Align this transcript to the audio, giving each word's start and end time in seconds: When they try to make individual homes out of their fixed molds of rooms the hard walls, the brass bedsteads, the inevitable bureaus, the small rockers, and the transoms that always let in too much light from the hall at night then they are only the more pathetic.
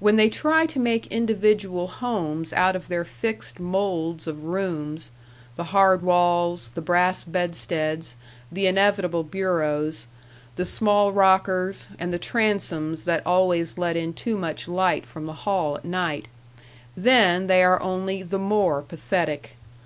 When 0.00 0.16
they 0.16 0.30
try 0.30 0.64
to 0.64 0.78
make 0.80 1.08
individual 1.08 1.88
homes 1.88 2.54
out 2.54 2.74
of 2.74 2.88
their 2.88 3.04
fixed 3.04 3.60
molds 3.60 4.26
of 4.26 4.44
rooms 4.44 5.10
the 5.56 5.64
hard 5.76 6.00
walls, 6.00 6.70
the 6.70 6.80
brass 6.80 7.22
bedsteads, 7.22 8.16
the 8.50 8.66
inevitable 8.66 9.24
bureaus, 9.24 10.06
the 10.56 10.64
small 10.64 11.12
rockers, 11.12 11.86
and 11.98 12.14
the 12.14 12.18
transoms 12.18 13.02
that 13.02 13.20
always 13.26 13.76
let 13.76 13.94
in 13.94 14.14
too 14.14 14.38
much 14.38 14.68
light 14.68 15.04
from 15.04 15.26
the 15.26 15.34
hall 15.44 15.76
at 15.76 15.84
night 15.84 16.28
then 16.96 17.46
they 17.46 17.62
are 17.62 17.78
only 17.82 18.22
the 18.22 18.38
more 18.38 18.80
pathetic. 18.80 19.58